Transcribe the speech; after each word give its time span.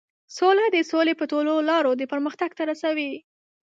سوله 0.37 0.65
د 0.71 0.77
سولې 0.91 1.13
په 1.19 1.25
ټولو 1.31 1.53
لارو 1.69 1.91
د 1.99 2.03
پرمختګ 2.11 2.49
ته 2.57 2.63
رسوي. 2.71 3.11